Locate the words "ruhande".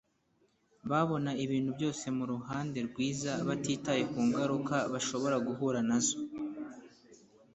2.31-2.77